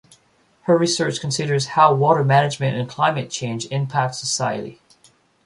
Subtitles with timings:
[0.63, 4.81] Her research considers how water management and climate change impact society.